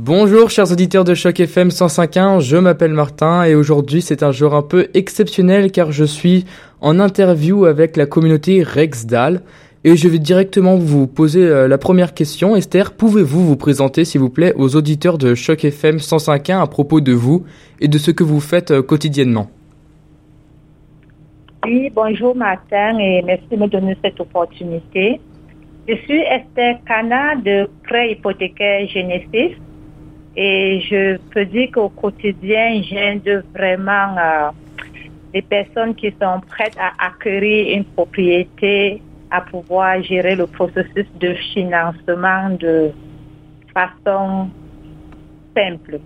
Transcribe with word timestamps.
Bonjour 0.00 0.48
chers 0.48 0.70
auditeurs 0.70 1.02
de 1.02 1.12
Choc 1.12 1.40
FM 1.40 1.70
105.1, 1.70 2.38
je 2.38 2.56
m'appelle 2.56 2.92
Martin 2.92 3.42
et 3.42 3.56
aujourd'hui 3.56 4.00
c'est 4.00 4.22
un 4.22 4.30
jour 4.30 4.54
un 4.54 4.62
peu 4.62 4.86
exceptionnel 4.94 5.72
car 5.72 5.90
je 5.90 6.04
suis 6.04 6.44
en 6.80 7.00
interview 7.00 7.64
avec 7.64 7.96
la 7.96 8.06
communauté 8.06 8.62
Rexdal 8.62 9.42
et 9.82 9.96
je 9.96 10.06
vais 10.06 10.20
directement 10.20 10.76
vous 10.76 11.08
poser 11.08 11.44
euh, 11.44 11.66
la 11.66 11.78
première 11.78 12.14
question. 12.14 12.54
Esther, 12.54 12.92
pouvez-vous 12.92 13.44
vous 13.44 13.56
présenter 13.56 14.04
s'il 14.04 14.20
vous 14.20 14.30
plaît 14.30 14.54
aux 14.54 14.76
auditeurs 14.76 15.18
de 15.18 15.34
Choc 15.34 15.64
FM 15.64 15.96
105.1 15.96 16.62
à 16.62 16.68
propos 16.68 17.00
de 17.00 17.12
vous 17.12 17.44
et 17.80 17.88
de 17.88 17.98
ce 17.98 18.12
que 18.12 18.22
vous 18.22 18.38
faites 18.38 18.70
euh, 18.70 18.82
quotidiennement? 18.82 19.50
Oui, 21.66 21.90
bonjour 21.92 22.36
Martin 22.36 22.96
et 23.00 23.20
merci 23.22 23.48
de 23.50 23.56
me 23.56 23.66
donner 23.66 23.96
cette 24.04 24.20
opportunité. 24.20 25.20
Je 25.88 25.96
suis 25.96 26.20
Esther 26.20 26.76
Kana 26.86 27.34
de 27.34 27.68
Prêt 27.82 28.12
hypothécaire 28.12 28.86
Genesis 28.86 29.56
et 30.40 30.80
je 30.82 31.16
peux 31.32 31.44
dire 31.46 31.68
qu'au 31.72 31.88
quotidien, 31.88 32.80
j'aide 32.82 33.44
vraiment 33.52 34.16
euh, 34.16 34.50
les 35.34 35.42
personnes 35.42 35.96
qui 35.96 36.14
sont 36.22 36.40
prêtes 36.46 36.76
à 36.78 36.92
acquérir 37.06 37.76
une 37.76 37.84
propriété, 37.84 39.02
à 39.32 39.40
pouvoir 39.40 40.00
gérer 40.00 40.36
le 40.36 40.46
processus 40.46 41.06
de 41.18 41.34
financement 41.52 42.50
de 42.50 42.92
façon 43.74 44.48
simple, 45.56 45.98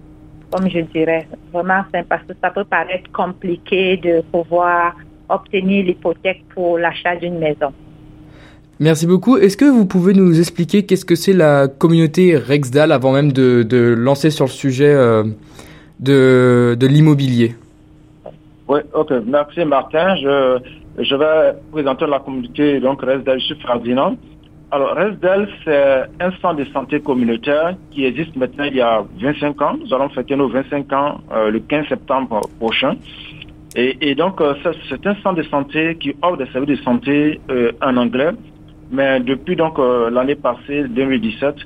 comme 0.50 0.66
je 0.70 0.80
dirais. 0.80 1.28
Vraiment 1.52 1.82
simple, 1.92 2.06
parce 2.08 2.24
que 2.24 2.32
ça 2.42 2.48
peut 2.48 2.64
paraître 2.64 3.12
compliqué 3.12 3.98
de 3.98 4.22
pouvoir 4.32 4.96
obtenir 5.28 5.84
l'hypothèque 5.84 6.42
pour 6.54 6.78
l'achat 6.78 7.16
d'une 7.16 7.38
maison. 7.38 7.74
Merci 8.82 9.06
beaucoup. 9.06 9.36
Est-ce 9.36 9.56
que 9.56 9.64
vous 9.64 9.86
pouvez 9.86 10.12
nous 10.12 10.40
expliquer 10.40 10.84
qu'est-ce 10.84 11.04
que 11.04 11.14
c'est 11.14 11.32
la 11.32 11.68
communauté 11.68 12.36
Rexdal 12.36 12.90
avant 12.90 13.12
même 13.12 13.30
de, 13.30 13.62
de 13.62 13.94
lancer 13.96 14.30
sur 14.30 14.46
le 14.46 14.50
sujet 14.50 14.92
euh, 14.92 15.22
de, 16.00 16.76
de 16.76 16.86
l'immobilier? 16.88 17.54
Oui, 18.66 18.80
ok. 18.92 19.12
Merci 19.24 19.64
Martin. 19.64 20.16
Je, 20.16 20.58
je 20.98 21.14
vais 21.14 21.56
présenter 21.70 22.06
la 22.08 22.18
communauté 22.18 22.80
donc 22.80 23.02
Resdel. 23.02 23.38
Je 23.38 23.44
suis 23.44 23.54
Ferdinand. 23.64 24.16
Alors 24.72 24.96
Resdel, 24.96 25.48
c'est 25.64 26.02
un 26.18 26.32
centre 26.42 26.56
de 26.56 26.64
santé 26.72 26.98
communautaire 26.98 27.76
qui 27.92 28.04
existe 28.04 28.34
maintenant 28.34 28.64
il 28.64 28.74
y 28.74 28.80
a 28.80 29.04
25 29.20 29.62
ans. 29.62 29.76
Nous 29.80 29.94
allons 29.94 30.08
fêter 30.08 30.34
nos 30.34 30.48
25 30.48 30.92
ans 30.92 31.20
euh, 31.32 31.52
le 31.52 31.60
15 31.60 31.86
septembre 31.88 32.40
prochain. 32.58 32.96
Et, 33.76 34.10
et 34.10 34.16
donc, 34.16 34.40
euh, 34.40 34.54
c'est 34.88 35.06
un 35.06 35.14
centre 35.22 35.36
de 35.36 35.44
santé 35.44 35.96
qui 36.00 36.16
offre 36.20 36.36
des 36.36 36.50
services 36.50 36.80
de 36.80 36.82
santé 36.82 37.40
en 37.80 37.96
anglais 37.96 38.32
mais 38.92 39.20
depuis 39.20 39.56
donc 39.56 39.78
euh, 39.78 40.10
l'année 40.10 40.34
passée, 40.34 40.84
2017, 40.88 41.56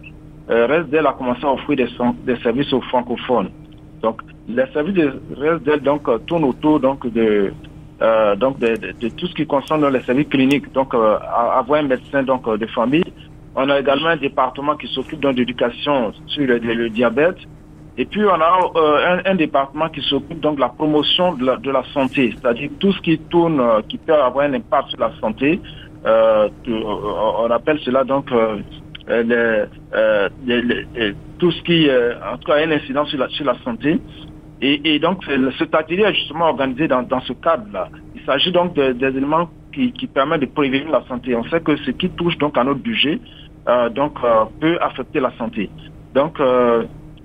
euh, 0.49 0.67
RESDEL 0.67 1.07
a 1.07 1.13
commencé 1.13 1.45
à 1.45 1.53
offrir 1.53 1.77
des, 1.77 2.37
services 2.37 2.73
aux 2.73 2.81
francophones. 2.83 3.51
Donc, 4.01 4.21
les 4.49 4.67
services 4.73 4.95
de 4.95 5.21
RESDEL 5.37 5.81
donc, 5.81 6.09
euh, 6.09 6.19
tournent 6.19 6.45
autour 6.45 6.79
donc, 6.79 7.05
de, 7.13 7.53
euh, 8.01 8.37
donc 8.37 8.61
de, 8.61 8.77
de, 8.77 8.93
de, 8.93 9.09
tout 9.09 9.27
ce 9.27 9.35
qui 9.35 9.45
concerne 9.45 9.89
les 9.89 10.01
services 10.03 10.29
cliniques. 10.29 10.73
Donc, 10.73 10.95
avoir 10.95 11.81
un 11.81 11.89
médecin 11.89 12.23
donc, 12.23 12.49
de 12.49 12.67
famille. 12.67 13.13
On 13.57 13.69
a 13.71 13.81
également 13.81 14.09
un 14.09 14.17
département 14.17 14.77
qui 14.77 14.87
s'occupe 14.87 15.27
d'éducation 15.27 16.13
sur 16.27 16.47
le, 16.47 16.91
diabète. 16.91 17.39
Et 17.99 18.05
puis, 18.05 18.23
on 18.25 18.41
a 18.41 19.23
un, 19.25 19.35
département 19.35 19.89
qui 19.89 20.03
s'occupe 20.03 20.39
donc 20.39 20.57
de 20.57 20.61
la 20.61 20.69
promotion 20.69 21.33
de 21.35 21.47
la, 21.47 21.57
de 21.57 21.71
la 21.71 21.83
santé, 21.95 22.35
c'est-à-dire 22.37 22.71
tout 22.79 22.93
ce 22.93 23.01
qui 23.01 23.19
tourne, 23.19 23.61
qui 23.89 23.97
peut 23.97 24.15
avoir 24.15 24.45
un 24.45 24.53
impact 24.53 24.91
sur 24.91 25.01
la 25.01 25.11
santé. 25.19 25.61
Euh, 26.05 26.49
on 26.69 27.51
appelle 27.51 27.79
cela 27.81 28.05
donc 28.05 28.31
euh, 28.31 28.59
euh, 29.09 30.29
tout 31.39 31.51
ce 31.51 31.63
qui, 31.63 31.89
en 31.91 32.39
tout 32.39 32.47
cas, 32.47 32.55
a 32.57 32.65
une 32.65 32.73
incidence 32.73 33.09
sur 33.09 33.45
la, 33.45 33.55
santé. 33.65 34.01
Et, 34.61 34.99
donc, 34.99 35.23
cet 35.59 35.75
atelier 35.75 36.05
est 36.05 36.15
justement 36.15 36.47
organisé 36.47 36.89
dans, 36.89 37.21
ce 37.21 37.33
cadre-là. 37.35 37.89
Il 38.15 38.23
s'agit 38.25 38.53
donc 38.53 38.75
de, 38.75 38.93
des 38.93 39.09
éléments 39.09 39.49
qui, 39.73 39.93
permettent 40.07 40.41
de 40.41 40.47
prévenir 40.47 40.89
la 40.91 41.05
santé. 41.07 41.37
On 41.37 41.45
sait 41.45 41.61
que 41.61 41.77
ce 41.77 41.91
qui 41.91 42.09
touche 42.11 42.39
donc 42.39 42.57
à 42.57 42.65
notre 42.65 42.81
budget 42.81 43.21
donc, 43.95 44.15
peut 44.61 44.79
affecter 44.81 45.21
la 45.21 45.31
santé. 45.37 45.69
Donc, 46.15 46.41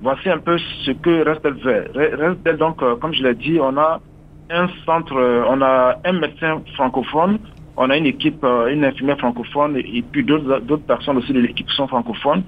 voici 0.02 0.30
un 0.30 0.40
peu 0.40 0.58
ce 0.86 0.92
que 0.92 1.24
Restel 1.24 1.56
fait. 1.64 1.90
Restel, 1.96 2.58
donc, 2.58 2.78
comme 3.00 3.14
je 3.14 3.24
l'ai 3.24 3.36
dit, 3.36 3.58
on 3.62 3.78
a 3.78 4.02
un 4.50 4.68
centre, 4.86 5.16
on 5.16 5.62
a 5.62 5.96
un 6.04 6.14
médecin 6.14 6.62
francophone, 6.76 7.40
on 7.82 7.90
a 7.90 7.98
une 7.98 8.06
équipe, 8.06 8.44
une 8.44 8.86
infirmière 8.86 9.18
francophone 9.18 9.78
et 9.78 10.04
puis 10.12 10.24
d'autres 10.24 10.86
personnes 10.88 11.18
aussi 11.18 11.34
de 11.34 11.40
l'équipe 11.40 11.70
sont 11.72 11.88
francophones. 11.88 12.44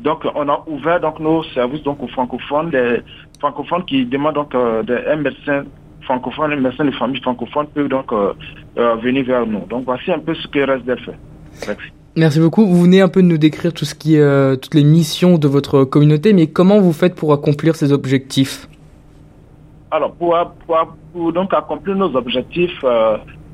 Donc, 0.00 0.24
on 0.34 0.48
a 0.48 0.64
ouvert 0.66 1.00
donc 1.00 1.18
nos 1.20 1.42
services 1.54 1.82
donc 1.82 2.02
aux 2.02 2.08
francophones, 2.08 2.70
des 2.70 3.02
francophones 3.40 3.84
qui 3.84 4.06
demandent 4.06 4.36
donc 4.36 4.54
euh, 4.54 4.82
un 5.12 5.16
médecin 5.16 5.64
francophone, 6.02 6.52
un 6.52 6.56
médecin 6.56 6.84
de 6.84 6.92
famille 6.92 7.20
francophone 7.20 7.66
peut 7.74 7.88
donc 7.88 8.12
euh, 8.12 8.32
euh, 8.78 8.94
venir 8.96 9.24
vers 9.24 9.46
nous. 9.46 9.66
Donc, 9.68 9.84
voici 9.84 10.10
un 10.10 10.20
peu 10.20 10.34
ce 10.34 10.46
que 10.48 10.60
RESDEL 10.60 10.98
fait. 11.00 11.18
Merci. 11.66 11.82
Merci 12.16 12.40
beaucoup. 12.40 12.64
Vous 12.66 12.82
venez 12.82 13.00
un 13.00 13.08
peu 13.08 13.22
de 13.22 13.26
nous 13.26 13.38
décrire 13.38 13.72
tout 13.72 13.84
ce 13.84 13.94
qui 13.94 14.16
est, 14.16 14.20
euh, 14.20 14.56
toutes 14.56 14.74
les 14.74 14.84
missions 14.84 15.36
de 15.36 15.48
votre 15.48 15.84
communauté, 15.84 16.32
mais 16.32 16.46
comment 16.46 16.80
vous 16.80 16.92
faites 16.92 17.14
pour 17.14 17.32
accomplir 17.32 17.76
ces 17.76 17.92
objectifs? 17.92 18.68
Alors, 19.90 20.12
pour, 20.12 20.36
pour, 20.66 20.96
pour, 21.12 21.32
donc 21.32 21.52
accomplir 21.52 21.96
nos 21.96 22.14
objectifs, 22.16 22.84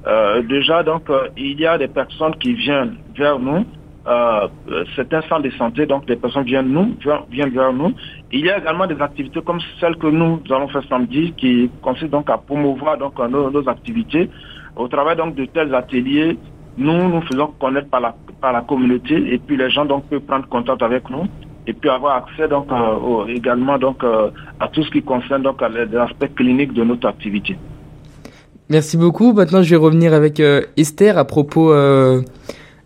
euh, 0.06 0.42
déjà, 0.42 0.82
donc, 0.82 1.08
euh, 1.10 1.28
il 1.36 1.58
y 1.60 1.66
a 1.66 1.78
des 1.78 1.88
personnes 1.88 2.34
qui 2.36 2.52
viennent 2.54 2.96
vers 3.16 3.38
nous. 3.38 3.64
Euh, 4.06 4.48
c'est 4.94 5.12
un 5.14 5.22
centre 5.22 5.42
de 5.42 5.50
santé, 5.50 5.86
donc 5.86 6.04
des 6.06 6.16
personnes 6.16 6.44
viennent, 6.44 6.68
nous, 6.68 6.94
viennent 7.30 7.50
vers 7.50 7.72
nous. 7.72 7.94
Il 8.30 8.44
y 8.44 8.50
a 8.50 8.58
également 8.58 8.86
des 8.86 9.00
activités 9.00 9.40
comme 9.40 9.60
celles 9.80 9.96
que 9.96 10.08
nous 10.08 10.42
allons 10.50 10.68
faire 10.68 10.84
samedi, 10.90 11.32
qui 11.36 11.70
consistent 11.80 12.10
donc 12.10 12.28
à 12.28 12.36
promouvoir 12.36 12.98
donc 12.98 13.18
nos, 13.18 13.50
nos 13.50 13.66
activités. 13.66 14.28
Au 14.76 14.88
travail 14.88 15.16
donc 15.16 15.34
de 15.36 15.46
tels 15.46 15.74
ateliers, 15.74 16.36
nous 16.76 17.08
nous 17.08 17.22
faisons 17.22 17.54
connaître 17.58 17.88
par 17.88 18.00
la, 18.00 18.14
par 18.40 18.52
la 18.52 18.60
communauté 18.62 19.32
et 19.32 19.38
puis 19.38 19.56
les 19.56 19.70
gens 19.70 19.84
donc 19.84 20.04
peuvent 20.08 20.20
prendre 20.20 20.46
contact 20.48 20.82
avec 20.82 21.08
nous 21.08 21.26
et 21.66 21.72
puis 21.72 21.88
avoir 21.88 22.16
accès 22.16 22.48
donc 22.48 22.70
euh, 22.72 23.26
également 23.28 23.78
donc 23.78 24.02
euh, 24.02 24.30
à 24.60 24.68
tout 24.68 24.82
ce 24.82 24.90
qui 24.90 25.02
concerne 25.02 25.42
donc 25.42 25.60
l'aspect 25.62 26.28
clinique 26.28 26.72
de 26.72 26.84
notre 26.84 27.08
activité. 27.08 27.56
Merci 28.70 28.96
beaucoup. 28.96 29.34
Maintenant, 29.34 29.62
je 29.62 29.70
vais 29.70 29.76
revenir 29.76 30.14
avec 30.14 30.40
euh, 30.40 30.62
Esther 30.78 31.18
à 31.18 31.26
propos 31.26 31.72
euh, 31.72 32.22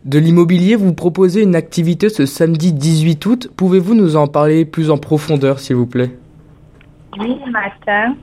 de 0.04 0.18
l'immobilier. 0.18 0.74
Vous 0.74 0.92
proposez 0.92 1.42
une 1.42 1.54
activité 1.54 2.08
ce 2.08 2.26
samedi 2.26 2.72
18 2.72 3.26
août. 3.26 3.48
Pouvez-vous 3.56 3.94
nous 3.94 4.16
en 4.16 4.26
parler 4.26 4.64
plus 4.64 4.90
en 4.90 4.98
profondeur, 4.98 5.60
s'il 5.60 5.76
vous 5.76 5.86
plaît? 5.86 6.10
Oui, 7.18 7.36
Martin. 7.50 8.16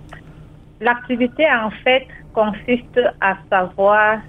L'activité, 0.81 1.45
en 1.45 1.69
fait, 1.83 2.05
consiste 2.33 2.99
à 3.21 3.37
savoir 3.49 4.19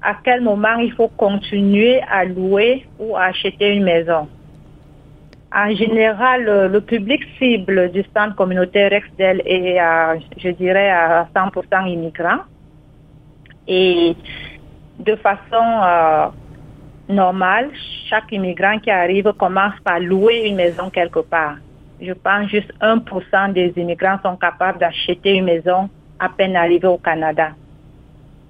à 0.00 0.14
quel 0.22 0.42
moment 0.42 0.76
il 0.78 0.92
faut 0.92 1.08
continuer 1.08 2.00
à 2.08 2.24
louer 2.24 2.86
ou 3.00 3.16
à 3.16 3.24
acheter 3.24 3.74
une 3.74 3.82
maison. 3.82 4.28
En 5.52 5.74
général, 5.74 6.44
le, 6.44 6.68
le 6.68 6.80
public 6.80 7.20
cible 7.38 7.90
du 7.90 8.04
centre 8.14 8.36
communautaire 8.36 8.92
Rexdel 8.92 9.42
est, 9.44 9.78
à, 9.80 10.14
je 10.36 10.50
dirais, 10.50 10.90
à 10.90 11.26
100% 11.34 11.88
immigrants. 11.88 12.42
Et 13.68 14.16
de 14.98 15.14
façon 15.16 15.38
euh, 15.52 16.26
normale, 17.08 17.70
chaque 18.08 18.32
immigrant 18.32 18.78
qui 18.78 18.90
arrive 18.90 19.32
commence 19.38 19.74
par 19.84 20.00
louer 20.00 20.48
une 20.48 20.56
maison 20.56 20.90
quelque 20.90 21.20
part. 21.20 21.56
Je 22.00 22.12
pense 22.12 22.48
juste 22.48 22.72
1% 22.80 23.52
des 23.52 23.72
immigrants 23.76 24.18
sont 24.22 24.36
capables 24.36 24.78
d'acheter 24.78 25.34
une 25.34 25.44
maison 25.44 25.90
à 26.18 26.28
peine 26.28 26.56
arrivés 26.56 26.88
au 26.88 26.98
Canada. 26.98 27.50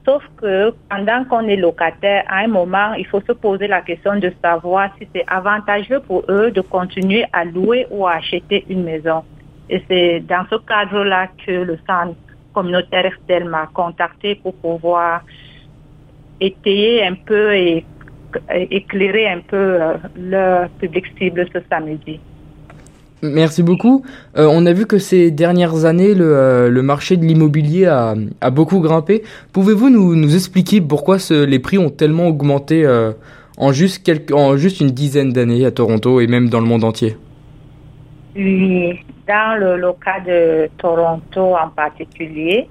Sauf 0.04 0.22
que 0.40 0.72
pendant 0.88 1.24
qu'on 1.24 1.46
est 1.48 1.56
locataire, 1.56 2.24
à 2.28 2.38
un 2.38 2.46
moment, 2.46 2.94
il 2.94 3.06
faut 3.06 3.20
se 3.20 3.32
poser 3.32 3.66
la 3.66 3.82
question 3.82 4.18
de 4.18 4.32
savoir 4.42 4.90
si 4.98 5.08
c'est 5.14 5.24
avantageux 5.26 6.00
pour 6.00 6.24
eux 6.30 6.50
de 6.50 6.60
continuer 6.60 7.26
à 7.32 7.44
louer 7.44 7.86
ou 7.90 8.06
à 8.06 8.12
acheter 8.12 8.64
une 8.68 8.84
maison. 8.84 9.22
Et 9.68 9.82
c'est 9.88 10.20
dans 10.20 10.46
ce 10.50 10.56
cadre-là 10.56 11.28
que 11.44 11.52
le 11.52 11.78
centre 11.86 12.16
communautaire 12.58 13.06
Excel 13.06 13.44
m'a 13.44 13.68
contacté 13.72 14.34
pour 14.34 14.54
pouvoir 14.54 15.22
étayer 16.40 17.06
un 17.06 17.14
peu 17.14 17.54
et 17.54 17.84
éclairer 18.50 19.28
un 19.28 19.40
peu 19.40 19.56
euh, 19.56 19.94
leur 20.16 20.68
public 20.80 21.04
cible 21.16 21.46
ce 21.52 21.60
samedi. 21.70 22.18
Merci 23.22 23.62
beaucoup. 23.62 24.04
Euh, 24.36 24.48
on 24.50 24.66
a 24.66 24.72
vu 24.72 24.86
que 24.86 24.98
ces 24.98 25.30
dernières 25.30 25.84
années, 25.84 26.14
le, 26.14 26.36
euh, 26.36 26.82
marché 26.82 27.16
de 27.16 27.24
l'immobilier 27.24 27.86
a, 27.86 28.14
beaucoup 28.50 28.80
grimpé. 28.80 29.22
Pouvez-vous 29.52 29.88
nous, 29.90 30.34
expliquer 30.34 30.80
pourquoi 30.80 31.18
les 31.30 31.58
prix 31.60 31.78
ont 31.78 31.90
tellement 31.90 32.26
augmenté 32.26 32.86
en 33.56 33.72
juste 33.72 34.80
une 34.80 34.90
dizaine 34.90 35.32
d'années 35.32 35.64
à 35.64 35.70
Toronto 35.70 36.20
et 36.20 36.26
même 36.26 36.48
dans 36.48 36.60
le 36.60 36.66
monde 36.66 36.84
entier? 36.84 37.16
Oui, 38.36 39.04
dans 39.26 39.58
le, 39.58 39.76
le, 39.76 39.92
cas 39.94 40.20
de 40.20 40.68
Toronto 40.78 41.56
en 41.56 41.70
particulier, 41.70 42.68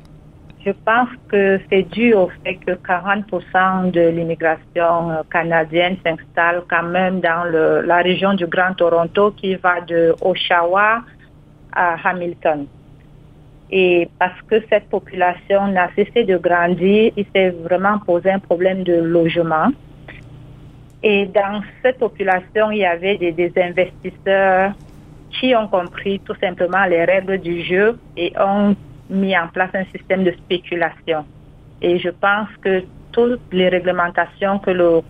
je 0.65 0.71
pense 0.85 1.09
que 1.29 1.59
c'est 1.69 1.83
dû 1.83 2.13
au 2.13 2.29
fait 2.43 2.55
que 2.55 2.71
40% 2.71 3.91
de 3.91 4.09
l'immigration 4.09 5.23
canadienne 5.31 5.97
s'installe 6.05 6.63
quand 6.69 6.83
même 6.83 7.21
dans 7.21 7.45
le, 7.45 7.81
la 7.81 7.97
région 7.97 8.33
du 8.33 8.47
Grand 8.47 8.73
Toronto 8.73 9.31
qui 9.31 9.55
va 9.55 9.81
de 9.81 10.13
Oshawa 10.21 11.03
à 11.73 11.95
Hamilton. 12.03 12.67
Et 13.69 14.09
parce 14.17 14.41
que 14.43 14.61
cette 14.69 14.89
population 14.89 15.67
n'a 15.67 15.89
cessé 15.95 16.23
de 16.23 16.37
grandir, 16.37 17.11
il 17.15 17.25
s'est 17.35 17.49
vraiment 17.49 17.99
posé 17.99 18.31
un 18.31 18.39
problème 18.39 18.83
de 18.83 18.95
logement. 18.95 19.69
Et 21.03 21.25
dans 21.27 21.61
cette 21.83 21.99
population, 21.99 22.71
il 22.71 22.79
y 22.79 22.85
avait 22.85 23.17
des, 23.17 23.51
investisseurs 23.57 24.73
qui 25.31 25.55
ont 25.55 25.67
compris 25.67 26.19
tout 26.21 26.35
simplement 26.41 26.85
les 26.85 27.05
règles 27.05 27.39
du 27.39 27.63
jeu 27.63 27.99
et 28.15 28.33
ont 28.39 28.75
mis 29.09 29.37
en 29.37 29.47
place 29.47 29.69
un 29.73 29.85
système 29.85 30.23
de 30.23 30.31
spéculation. 30.31 31.25
Et 31.81 31.99
je 31.99 32.09
pense 32.09 32.49
que 32.61 32.83
toutes 33.11 33.41
les 33.51 33.69
réglementations 33.69 34.59
que 34.59 34.71
le, 34.71 35.01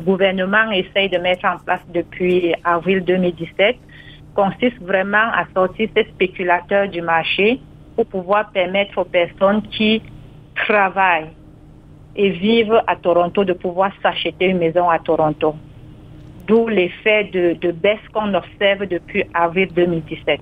gouvernement 0.00 0.70
essaye 0.72 1.08
de 1.08 1.18
mettre 1.18 1.44
en 1.44 1.58
place 1.58 1.80
depuis 1.94 2.52
avril 2.64 3.04
2017 3.04 3.76
consistent 4.34 4.82
vraiment 4.82 5.30
à 5.32 5.46
sortir 5.54 5.88
ces 5.96 6.04
spéculateurs 6.04 6.88
du 6.88 7.00
marché 7.00 7.60
pour 7.94 8.06
pouvoir 8.06 8.50
permettre 8.50 8.98
aux 8.98 9.04
personnes 9.04 9.62
qui 9.62 10.02
travaillent 10.56 11.30
et 12.16 12.30
vivent 12.30 12.82
à 12.86 12.96
Toronto 12.96 13.44
de 13.44 13.52
pouvoir 13.52 13.92
s'acheter 14.02 14.46
une 14.46 14.58
maison 14.58 14.88
à 14.90 14.98
Toronto. 14.98 15.54
D'où 16.48 16.66
l'effet 16.66 17.24
de, 17.32 17.56
de 17.60 17.72
baisse 17.72 18.00
qu'on 18.12 18.32
observe 18.32 18.86
depuis 18.88 19.24
avril 19.34 19.68
2017. 19.74 20.40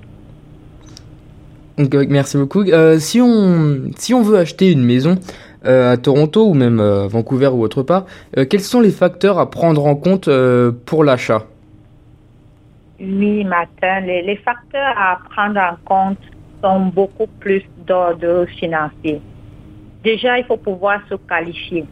merci 2.08 2.38
beaucoup. 2.38 2.62
Euh, 2.62 2.99
si, 2.99 3.20
on, 3.20 3.91
si 3.97 4.14
on 4.14 4.23
veut 4.23 4.38
acheter 4.38 4.70
une 4.70 4.85
maison 4.85 5.17
euh, 5.64 5.93
à 5.93 5.97
Toronto 5.97 6.49
ou 6.49 6.55
même 6.55 6.79
euh, 6.79 7.08
Vancouver 7.08 7.49
ou 7.49 7.62
autre 7.62 7.82
part, 7.82 8.06
euh, 8.37 8.44
quels 8.49 8.61
sont 8.61 8.81
les 8.81 8.93
facteurs 8.93 9.41
à 9.41 9.50
prendre 9.50 9.85
en 9.85 9.97
compte 9.97 10.29
pour 10.85 11.03
l'achat? 11.03 11.43
Oui, 13.00 13.44
Martin, 13.44 14.00
les, 14.00 14.23
les 14.23 14.37
facteurs 14.37 14.94
à 14.97 15.19
prendre 15.29 15.61
en 15.61 15.76
compte 15.85 16.19
sont 16.62 16.87
beaucoup 16.87 17.26
plus 17.41 17.62
d'ordre 17.87 18.47
financier. 18.59 19.20
Déjà, 20.05 20.38
il 20.38 20.44
faut 20.44 20.56
pouvoir 20.56 21.00
se 21.09 21.17
qualifier. 21.29 21.85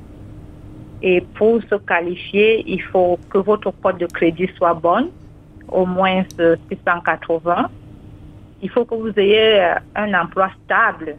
Et 1.06 1.20
pour 1.20 1.60
se 1.64 1.74
qualifier, 1.74 2.64
il 2.66 2.80
faut 2.80 3.18
que 3.28 3.36
votre 3.36 3.70
cote 3.82 3.98
de 3.98 4.06
crédit 4.06 4.48
soit 4.56 4.72
bonne, 4.72 5.10
au 5.68 5.84
moins 5.84 6.22
680. 6.70 7.68
Il 8.62 8.70
faut 8.70 8.86
que 8.86 8.94
vous 8.94 9.12
ayez 9.18 9.74
un 9.94 10.14
emploi 10.14 10.48
stable. 10.64 11.16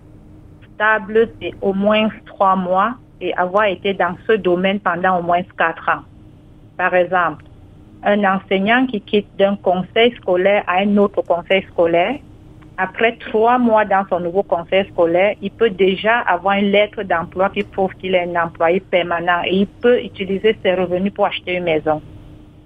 Stable, 0.74 1.30
c'est 1.40 1.54
au 1.62 1.72
moins 1.74 2.10
trois 2.26 2.56
mois 2.56 2.96
et 3.22 3.32
avoir 3.36 3.66
été 3.66 3.94
dans 3.94 4.16
ce 4.26 4.32
domaine 4.32 4.80
pendant 4.80 5.20
au 5.20 5.22
moins 5.22 5.44
quatre 5.56 5.88
ans. 5.88 6.02
Par 6.78 6.96
exemple, 6.96 7.46
un 8.02 8.24
enseignant 8.24 8.88
qui 8.88 9.02
quitte 9.02 9.38
d'un 9.38 9.56
conseil 9.56 10.16
scolaire 10.16 10.64
à 10.66 10.80
un 10.80 10.98
autre 10.98 11.22
conseil 11.22 11.64
scolaire, 11.72 12.18
après 12.78 13.16
trois 13.18 13.58
mois 13.58 13.86
dans 13.86 14.06
son 14.10 14.20
nouveau 14.20 14.44
conseil 14.44 14.86
scolaire, 14.90 15.36
il 15.42 15.52
peut 15.52 15.70
déjà 15.70 16.20
avoir 16.20 16.58
une 16.58 16.72
lettre 16.72 17.04
d'emploi 17.04 17.50
qui 17.50 17.64
prouve 17.64 17.94
qu'il 17.96 18.16
est 18.16 18.24
un 18.36 18.44
employé 18.44 18.82
permanent 18.82 19.42
et 19.46 19.56
il 19.56 19.68
peut 19.68 20.02
utiliser 20.04 20.58
ses 20.62 20.74
revenus 20.74 21.14
pour 21.14 21.26
acheter 21.26 21.56
une 21.56 21.64
maison. 21.64 22.02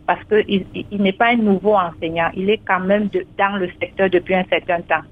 Parce 0.07 0.23
qu'il 0.23 0.65
il, 0.73 1.01
n'est 1.01 1.13
pas 1.13 1.27
un 1.27 1.35
nouveau 1.35 1.75
enseignant, 1.75 2.31
il 2.33 2.49
est 2.49 2.61
quand 2.65 2.79
même 2.79 3.09
dans 3.37 3.55
le 3.57 3.69
secteur 3.79 4.09
depuis 4.09 4.33
un 4.33 4.45
certain 4.49 4.81
temps. 4.81 5.05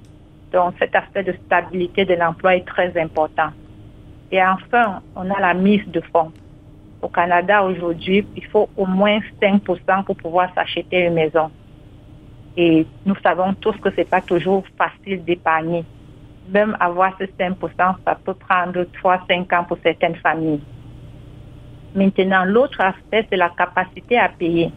Donc 0.51 0.73
cet 0.79 0.95
aspect 0.95 1.23
de 1.23 1.33
stabilité 1.45 2.03
de 2.03 2.15
l'emploi 2.15 2.55
est 2.55 2.65
très 2.65 2.99
important. 2.99 3.49
Et 4.31 4.43
enfin, 4.43 5.01
on 5.15 5.29
a 5.29 5.39
la 5.39 5.53
mise 5.53 5.87
de 5.87 6.01
fonds. 6.01 6.31
Au 7.03 7.07
Canada 7.09 7.63
aujourd'hui, 7.63 8.25
il 8.35 8.45
faut 8.45 8.67
au 8.75 8.87
moins 8.87 9.19
5% 9.39 10.03
pour 10.05 10.15
pouvoir 10.17 10.51
s'acheter 10.55 11.05
une 11.05 11.13
maison. 11.13 11.51
Et 12.57 12.87
nous 13.05 13.15
savons 13.23 13.53
tous 13.53 13.75
que 13.77 13.91
ce 13.91 13.97
n'est 13.97 14.05
pas 14.05 14.21
toujours 14.21 14.63
facile 14.77 15.23
d'épargner. 15.23 15.85
Même 16.49 16.75
avoir 16.79 17.15
ce 17.19 17.25
5%, 17.25 17.53
ça 17.77 18.15
peut 18.15 18.33
prendre 18.33 18.83
3-5 19.03 19.55
ans 19.55 19.63
pour 19.63 19.77
certaines 19.83 20.15
familles. 20.15 20.61
Maintenant, 21.93 22.45
l'autre 22.45 22.81
aspect, 22.81 23.27
c'est 23.29 23.37
la 23.37 23.49
capacité 23.49 24.17
à 24.17 24.29
payer. 24.29 24.71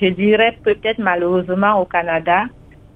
Je 0.00 0.06
dirais 0.06 0.56
peut-être 0.62 0.98
malheureusement 0.98 1.80
au 1.80 1.84
Canada, 1.84 2.44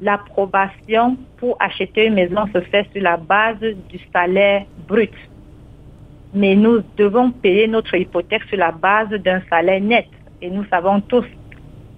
l'approbation 0.01 1.17
pour 1.39 1.57
acheter 1.61 2.07
une 2.07 2.15
maison 2.15 2.47
se 2.55 2.61
fait 2.61 2.87
sur 2.93 3.03
la 3.03 3.17
base 3.17 3.61
du 3.61 3.99
salaire 4.13 4.65
brut. 4.87 5.13
Mais 6.35 6.55
nous 6.55 6.83
devons 6.97 7.33
payer 7.33 7.67
notre 7.67 7.97
hypothèque 7.97 8.45
sur 8.45 8.59
la 8.59 8.71
base 8.71 9.09
d'un 9.09 9.41
salaire 9.51 9.81
net. 9.81 10.07
Et 10.41 10.51
nous 10.51 10.65
savons 10.67 11.01
tous 11.01 11.25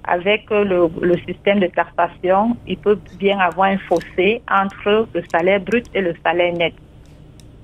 avec 0.04 0.50
le, 0.50 0.88
le, 1.00 1.16
système 1.19 1.60
de 1.60 1.66
taxation, 1.69 2.56
il 2.66 2.76
peut 2.78 2.99
bien 3.19 3.38
avoir 3.38 3.70
un 3.70 3.78
fossé 3.78 4.43
entre 4.50 5.06
le 5.14 5.22
salaire 5.32 5.60
brut 5.60 5.87
et 5.94 6.00
le 6.00 6.14
salaire 6.25 6.52
net. 6.54 6.75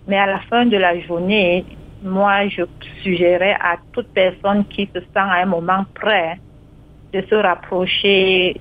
Mais 0.07 0.19
à 0.19 0.27
la 0.27 0.39
fin 0.41 0.65
de 0.67 0.77
la 0.77 0.99
journée, 1.01 1.65
moi, 2.03 2.47
je 2.49 2.63
suggérerais 3.03 3.57
à 3.61 3.77
toute 3.93 4.09
personne 4.09 4.65
qui 4.67 4.89
se 4.95 5.01
sent 5.01 5.07
à 5.15 5.43
un 5.43 5.47
moment 5.47 5.85
prêt 5.95 6.39
de 7.13 7.23
se 7.23 7.35
rapprocher 7.35 8.61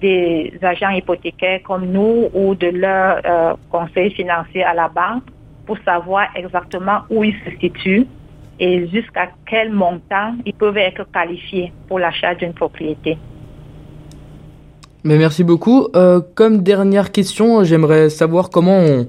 des 0.00 0.52
agents 0.62 0.90
hypothécaires 0.90 1.62
comme 1.62 1.86
nous 1.86 2.28
ou 2.32 2.54
de 2.54 2.68
leur 2.68 3.20
euh, 3.24 3.54
conseil 3.70 4.10
financier 4.10 4.62
à 4.64 4.74
la 4.74 4.88
banque 4.88 5.24
pour 5.66 5.78
savoir 5.84 6.28
exactement 6.34 7.00
où 7.10 7.24
ils 7.24 7.36
se 7.44 7.50
situent 7.60 8.06
et 8.58 8.88
jusqu'à 8.88 9.30
quel 9.46 9.72
montant 9.72 10.34
ils 10.44 10.54
peuvent 10.54 10.76
être 10.76 11.10
qualifiés 11.12 11.72
pour 11.88 11.98
l'achat 11.98 12.34
d'une 12.34 12.52
propriété. 12.52 13.18
Mais 15.04 15.18
merci 15.18 15.44
beaucoup. 15.44 15.88
Euh, 15.94 16.20
comme 16.34 16.62
dernière 16.62 17.12
question, 17.12 17.62
j'aimerais 17.62 18.08
savoir 18.08 18.48
comment 18.48 18.78
on, 18.78 19.06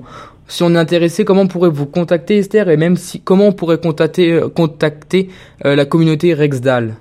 si 0.48 0.62
on 0.64 0.76
est 0.76 0.78
intéressé, 0.78 1.24
comment 1.24 1.42
on 1.42 1.48
pourrait 1.48 1.70
vous 1.70 1.86
contacter 1.86 2.38
Esther 2.38 2.70
et 2.70 2.78
même 2.78 2.98
si 2.98 3.22
comment 3.22 3.48
on 3.48 3.54
pourrait 3.54 3.80
contacter, 3.80 4.34
euh, 4.34 4.50
contacter 4.50 5.30
euh, 5.64 5.76
la 5.76 5.86
communauté 5.86 6.34
Rexdal? 6.34 6.96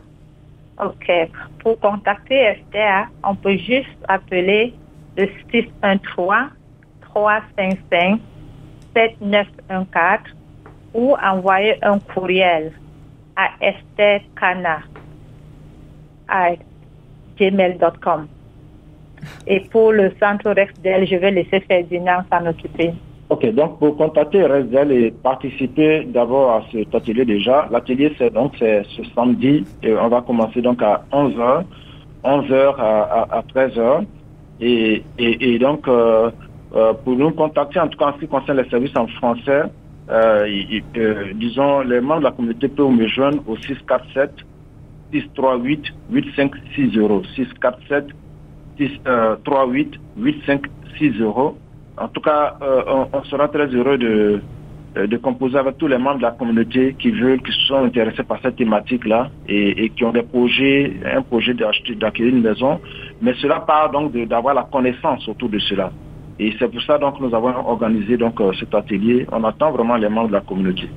Ok. 0.80 1.10
Pour 1.58 1.78
contacter 1.80 2.36
Esther, 2.36 3.08
on 3.24 3.34
peut 3.34 3.56
juste 3.56 3.88
appeler 4.06 4.74
le 5.16 5.28
613 5.50 6.50
355 7.00 8.20
7914 8.94 10.34
ou 10.94 11.14
envoyer 11.22 11.76
un 11.84 11.98
courriel 11.98 12.72
à 13.36 13.48
esthercana. 13.60 14.78
Et 19.46 19.60
pour 19.70 19.92
le 19.92 20.12
centre 20.20 20.50
Rexdel, 20.50 21.06
je 21.06 21.16
vais 21.16 21.30
laisser 21.32 21.60
Ferdinand 21.60 22.22
s'en 22.32 22.46
occuper. 22.46 22.92
Ok, 23.30 23.52
donc 23.54 23.78
pour 23.78 23.96
contacter 23.96 24.44
Rexdel 24.44 24.92
et 24.92 25.10
participer 25.10 26.04
d'abord 26.04 26.50
à 26.52 26.62
cet 26.70 26.94
atelier 26.94 27.24
déjà, 27.24 27.66
l'atelier 27.70 28.12
c'est 28.18 28.32
donc 28.32 28.54
ce 28.58 29.04
samedi 29.14 29.64
et 29.82 29.94
on 29.94 30.08
va 30.08 30.20
commencer 30.20 30.60
donc 30.60 30.82
à 30.82 31.04
11h, 31.10 31.64
11h 32.22 32.74
à, 32.78 33.02
à, 33.02 33.38
à 33.38 33.42
13h 33.42 34.04
et, 34.60 35.02
et, 35.18 35.54
et 35.54 35.58
donc 35.58 35.88
euh, 35.88 36.30
euh, 36.74 36.92
pour 36.92 37.16
nous 37.16 37.30
contacter 37.30 37.80
en 37.80 37.88
tout 37.88 37.98
cas 37.98 38.06
en 38.06 38.14
ce 38.14 38.20
qui 38.20 38.28
concerne 38.28 38.58
les 38.60 38.68
services 38.68 38.96
en 38.96 39.06
français, 39.06 39.62
euh, 40.10 40.46
euh, 40.96 41.32
disons, 41.34 41.80
les 41.80 42.00
membres 42.00 42.20
de 42.20 42.24
la 42.24 42.32
communauté 42.32 42.68
peuvent 42.68 42.90
me 42.90 43.06
joindre 43.06 43.42
au 43.46 43.56
647 43.56 44.32
638 45.12 45.84
8560. 46.10 47.26
647 47.34 48.06
638 48.78 50.00
8560. 50.16 51.56
En 51.96 52.08
tout 52.08 52.20
cas, 52.20 52.56
euh, 52.60 53.04
on, 53.12 53.22
sera 53.24 53.48
très 53.48 53.66
heureux 53.68 53.96
de, 53.96 54.40
de 54.96 55.16
composer 55.16 55.56
avec 55.56 55.78
tous 55.78 55.86
les 55.86 55.96
membres 55.96 56.18
de 56.18 56.22
la 56.22 56.32
communauté 56.32 56.94
qui 56.98 57.10
veulent, 57.10 57.40
qui 57.40 57.52
sont 57.66 57.84
intéressés 57.84 58.24
par 58.24 58.40
cette 58.42 58.56
thématique-là 58.56 59.30
et, 59.48 59.90
qui 59.90 60.04
ont 60.04 60.10
des 60.10 60.22
projets, 60.22 60.92
un 61.04 61.22
projet 61.22 61.54
d'acheter, 61.54 61.94
d'acquérir 61.94 62.34
une 62.34 62.42
maison. 62.42 62.80
Mais 63.22 63.34
cela 63.34 63.60
part 63.60 63.90
donc 63.90 64.12
d'avoir 64.12 64.54
la 64.54 64.64
connaissance 64.64 65.26
autour 65.28 65.48
de 65.48 65.60
cela. 65.60 65.92
Et 66.38 66.52
c'est 66.58 66.68
pour 66.68 66.82
ça 66.82 66.98
donc 66.98 67.20
nous 67.20 67.34
avons 67.34 67.54
organisé 67.68 68.16
donc 68.16 68.40
euh, 68.40 68.52
cet 68.58 68.74
atelier. 68.74 69.26
On 69.30 69.44
attend 69.44 69.72
vraiment 69.72 69.96
les 69.96 70.08
membres 70.08 70.28
de 70.28 70.34
la 70.34 70.40
communauté. 70.40 70.88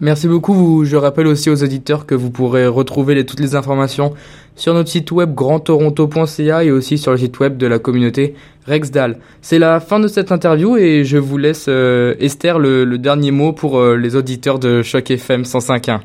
Merci 0.00 0.28
beaucoup. 0.28 0.84
Je 0.84 0.96
rappelle 0.96 1.26
aussi 1.26 1.50
aux 1.50 1.62
auditeurs 1.64 2.06
que 2.06 2.14
vous 2.14 2.30
pourrez 2.30 2.68
retrouver 2.68 3.16
les, 3.16 3.26
toutes 3.26 3.40
les 3.40 3.56
informations 3.56 4.14
sur 4.54 4.72
notre 4.72 4.88
site 4.88 5.10
web 5.10 5.34
grandtoronto.ca 5.34 6.62
et 6.62 6.70
aussi 6.70 6.98
sur 6.98 7.10
le 7.10 7.18
site 7.18 7.40
web 7.40 7.56
de 7.56 7.66
la 7.66 7.80
communauté 7.80 8.34
Rexdal. 8.66 9.18
C'est 9.40 9.58
la 9.58 9.80
fin 9.80 9.98
de 9.98 10.06
cette 10.06 10.30
interview 10.30 10.76
et 10.76 11.02
je 11.02 11.18
vous 11.18 11.36
laisse 11.36 11.66
euh, 11.68 12.14
Esther 12.20 12.60
le, 12.60 12.84
le, 12.84 12.98
dernier 12.98 13.32
mot 13.32 13.52
pour 13.52 13.78
euh, 13.78 13.96
les 13.96 14.14
auditeurs 14.14 14.60
de 14.60 14.82
Choc 14.82 15.10
FM 15.10 15.42
105.1. 15.42 16.00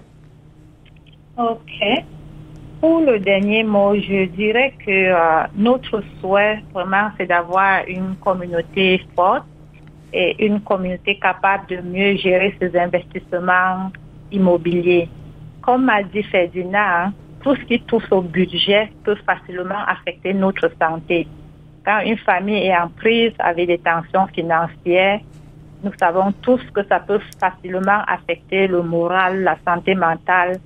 Ok. 1.38 2.04
Pour 2.84 3.00
le 3.00 3.18
dernier 3.18 3.63
mot, 3.63 3.96
je 3.96 4.25
dirais 4.25 4.74
que 4.86 4.92
euh, 4.92 5.48
notre 5.56 6.04
souhait 6.20 6.62
vraiment 6.74 7.12
c'est 7.18 7.28
d'avoir 7.28 7.88
une 7.88 8.18
communauté 8.18 9.02
forte 9.16 9.46
et 10.12 10.46
une 10.46 10.60
communauté 10.60 11.18
capable 11.18 11.66
de 11.68 11.78
mieux 11.78 12.18
gérer 12.18 12.54
ses 12.60 12.78
investissements 12.78 13.90
immobiliers. 14.34 15.08
Comme 15.62 15.88
a 15.88 16.04
dit 16.04 16.24
Ferdinand, 16.24 17.13
tout 17.42 17.56
ce 17.56 17.62
qui 17.62 17.80
touche 17.80 18.12
au 18.12 18.20
budget 18.20 18.92
peut 19.06 19.16
facilement 19.25 19.86
affecter 19.88 20.34
notre 20.34 20.70
santé. 20.78 21.25
quand 21.86 22.02
une 22.02 22.18
famille 22.18 22.68
est 22.68 22.78
en 22.78 22.90
prise 22.90 23.32
avec 23.40 23.68
des 23.68 23.78
tensions 23.78 24.28
financières, 24.36 25.22
nous 25.86 25.94
savons 25.98 26.34
tous 26.42 26.60
que 26.74 26.84
ça 26.90 27.00
peut 27.00 27.22
facilement 27.40 28.02
affecter 28.08 28.68
le 28.68 28.84
moral, 28.84 29.42
la 29.42 29.56
santé 29.66 29.96
mentale. 29.96 30.60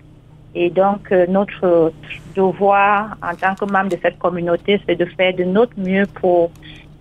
Et 0.56 0.70
donc, 0.70 1.12
euh, 1.12 1.26
notre 1.28 1.92
devoir 2.36 3.18
en 3.22 3.36
tant 3.36 3.56
que 3.56 3.72
membre 3.72 3.90
de 3.90 3.98
cette 4.02 4.18
communauté, 4.18 4.82
c'est 4.88 4.96
de 4.96 5.06
faire 5.06 5.36
de 5.36 5.44
notre 5.44 5.78
mieux 5.78 6.06
pour 6.22 6.52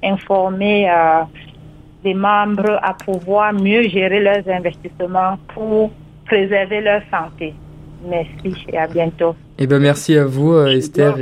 informer 0.03 0.91
euh, 0.91 1.23
les 2.05 2.15
membres 2.15 2.79
à 2.83 2.95
pouvoir 2.95 3.53
mieux 3.53 3.83
gérer 3.89 4.21
leurs 4.21 4.49
investissements 4.49 5.39
pour 5.55 5.91
préserver 6.27 6.81
leur 6.81 7.03
santé. 7.11 7.55
Merci 8.07 8.55
et 8.73 8.79
à 8.79 8.87
bientôt. 8.87 9.35
Eh 9.59 9.67
ben, 9.67 9.79
merci 9.79 10.17
à 10.17 10.25
vous, 10.25 10.53
euh, 10.53 10.69
Esther. 10.69 11.17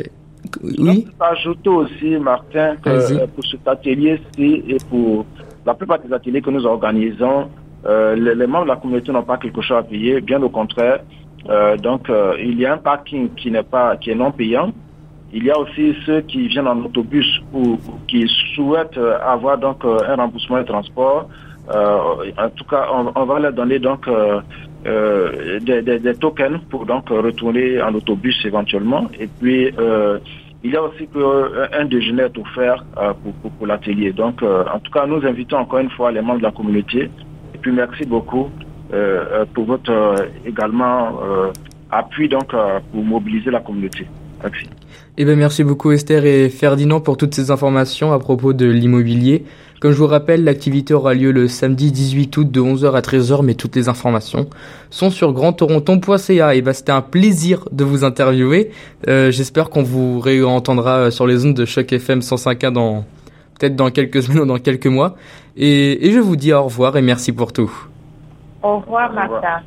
Oui. 0.63 1.07
Je 1.19 1.25
ajouter 1.25 1.69
aussi, 1.69 2.17
Martin, 2.19 2.77
que 2.77 3.27
pour 3.27 3.45
cet 3.47 3.67
atelier-ci 3.67 4.65
et 4.69 4.77
pour 4.91 5.25
la 5.65 5.75
plupart 5.75 5.99
des 6.01 6.13
ateliers 6.13 6.43
que 6.43 6.51
nous 6.51 6.67
organisons, 6.67 7.49
euh, 7.87 8.15
les, 8.15 8.47
membres 8.47 8.65
de 8.65 8.71
la 8.71 8.77
communauté 8.77 9.13
n'ont 9.13 9.23
pas 9.23 9.37
quelque 9.37 9.61
chose 9.61 9.77
à 9.79 9.83
payer, 9.83 10.21
bien 10.21 10.43
au 10.43 10.49
contraire. 10.49 11.01
Euh, 11.49 11.77
donc, 11.77 12.09
euh, 12.09 12.35
il 12.41 12.59
y 12.59 12.67
a 12.67 12.75
un 12.75 12.79
parking 12.79 13.31
qui 13.35 13.51
n'est 13.51 13.63
pas, 13.63 13.97
qui 13.97 14.11
est 14.11 14.15
non 14.15 14.33
payant. 14.33 14.73
Il 15.33 15.45
y 15.45 15.51
a 15.51 15.59
aussi 15.59 15.95
ceux 16.07 16.21
qui 16.23 16.49
viennent 16.49 16.69
en 16.69 16.79
autobus 16.85 17.27
ou, 17.53 17.79
qui 18.07 18.27
souhaitent 18.55 18.99
avoir 19.27 19.59
donc 19.59 19.85
un 19.85 20.15
remboursement 20.15 20.59
de 20.59 20.63
transport. 20.63 21.29
en 21.69 22.51
tout 22.55 22.65
cas, 22.65 22.87
on, 22.93 23.25
va 23.25 23.41
leur 23.41 23.53
donner 23.53 23.81
donc 23.81 24.09
des, 24.85 25.83
des, 25.83 26.15
tokens 26.15 26.61
pour 26.71 26.87
donc 26.87 27.09
retourner 27.09 27.83
en 27.83 27.93
autobus 27.95 28.37
éventuellement. 28.45 29.09
Et 29.19 29.27
puis 29.27 29.73
il 30.65 30.73
y 30.73 30.77
a 30.77 30.83
aussi 30.83 31.07
euh, 31.15 31.67
un 31.73 31.85
déjeuner 31.85 32.25
offert 32.39 32.83
euh, 32.97 33.13
pour, 33.23 33.51
pour, 33.51 33.67
l'atelier. 33.67 34.13
Donc, 34.13 34.43
euh, 34.43 34.65
en 34.73 34.79
tout 34.79 34.91
cas, 34.91 35.07
nous 35.07 35.25
invitons 35.25 35.59
encore 35.59 35.81
une 35.81 35.91
fois 35.91 36.11
les 36.11 36.23
membres 36.23 36.39
de 36.39 36.45
la 36.45 36.53
communauté. 36.53 37.11
Et 37.55 37.59
puis, 37.59 37.71
merci 37.71 38.07
beaucoup 38.07 38.49
pour 39.53 39.65
votre 39.65 40.29
également 40.47 41.21
appui 41.91 42.29
donc 42.29 42.51
pour 42.51 43.05
mobiliser 43.05 43.51
la 43.51 43.61
communauté. 43.61 44.07
Merci. 44.43 44.69
Eh 45.17 45.25
bien, 45.25 45.37
merci 45.37 45.63
beaucoup 45.63 45.93
Esther 45.93 46.25
et 46.27 46.49
Ferdinand 46.49 47.01
pour 47.01 47.17
toutes 47.17 47.35
ces 47.35 47.53
informations 47.53 48.13
à 48.13 48.19
propos 48.19 48.53
de 48.53 48.67
l'immobilier. 48.67 49.45
Comme 49.81 49.93
je 49.93 49.99
vous 49.99 50.09
rappelle, 50.09 50.43
l'activité 50.43 50.93
aura 50.93 51.15
lieu 51.15 51.31
le 51.31 51.47
samedi 51.47 51.93
18 51.93 52.37
août 52.37 52.51
de 52.51 52.61
11h 52.61 52.95
à 52.95 53.01
13h, 53.01 53.45
mais 53.45 53.55
toutes 53.55 53.77
les 53.77 53.89
informations 53.89 54.49
sont 54.91 55.11
sur 55.11 55.33
grandtoronton.ca. 55.33 56.55
Et 56.55 56.63
bah, 56.63 56.73
c'était 56.73 56.91
un 56.91 57.01
plaisir 57.01 57.69
de 57.71 57.85
vous 57.85 58.03
interviewer. 58.03 58.71
Euh, 59.07 59.31
j'espère 59.31 59.71
qu'on 59.71 59.83
vous 59.83 60.19
réentendra 60.19 61.11
sur 61.11 61.27
les 61.27 61.47
ondes 61.47 61.55
de 61.55 61.65
Choc 61.65 61.93
FM 61.93 62.21
105.1 62.21 62.73
dans, 62.73 63.05
peut-être 63.59 63.77
dans 63.77 63.91
quelques 63.91 64.23
semaines 64.25 64.41
ou 64.41 64.47
dans 64.47 64.59
quelques 64.59 64.87
mois. 64.87 65.17
Et 65.57 66.11
je 66.11 66.19
vous 66.19 66.35
dis 66.35 66.53
au 66.53 66.65
revoir 66.65 66.97
et 66.97 67.03
merci 67.03 67.31
pour 67.31 67.53
tout. 67.53 67.71
Au 68.65 68.79
revoir, 68.79 69.13
Martha. 69.13 69.63